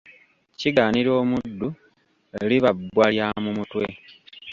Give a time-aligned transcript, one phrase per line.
[0.59, 1.69] Kigaanira omuddu
[2.49, 3.85] liba bbwa lya mu mutwe.